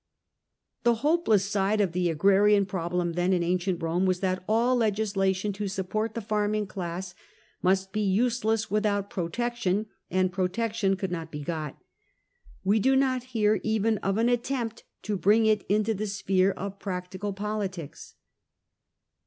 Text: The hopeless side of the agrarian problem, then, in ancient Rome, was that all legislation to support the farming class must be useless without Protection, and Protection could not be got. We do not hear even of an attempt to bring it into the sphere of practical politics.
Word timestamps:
The 0.81 0.95
hopeless 1.05 1.45
side 1.45 1.79
of 1.79 1.91
the 1.91 2.09
agrarian 2.09 2.65
problem, 2.65 3.13
then, 3.13 3.33
in 3.33 3.43
ancient 3.43 3.83
Rome, 3.83 4.07
was 4.07 4.19
that 4.21 4.43
all 4.49 4.75
legislation 4.75 5.53
to 5.53 5.67
support 5.67 6.15
the 6.15 6.21
farming 6.23 6.65
class 6.65 7.13
must 7.61 7.91
be 7.91 8.01
useless 8.01 8.71
without 8.71 9.11
Protection, 9.11 9.85
and 10.09 10.31
Protection 10.33 10.95
could 10.95 11.11
not 11.11 11.29
be 11.31 11.43
got. 11.43 11.77
We 12.63 12.79
do 12.79 12.95
not 12.95 13.21
hear 13.37 13.59
even 13.61 13.99
of 13.99 14.17
an 14.17 14.27
attempt 14.27 14.85
to 15.03 15.15
bring 15.17 15.45
it 15.45 15.63
into 15.69 15.93
the 15.93 16.07
sphere 16.07 16.49
of 16.49 16.79
practical 16.79 17.31
politics. 17.31 18.15